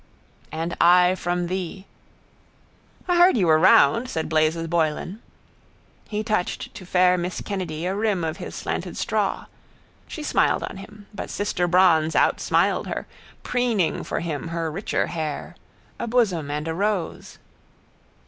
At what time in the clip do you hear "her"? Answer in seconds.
12.87-13.05, 14.47-14.71